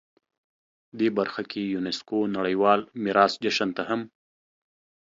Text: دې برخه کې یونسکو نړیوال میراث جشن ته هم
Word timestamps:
دې 0.99 1.07
برخه 1.17 1.41
کې 1.51 1.61
یونسکو 1.73 2.19
نړیوال 2.37 2.79
میراث 3.03 3.33
جشن 3.43 3.69
ته 3.77 3.83
هم 3.89 4.01